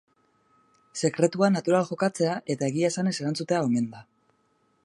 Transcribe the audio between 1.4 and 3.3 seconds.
natural jokatzea eta egia esanez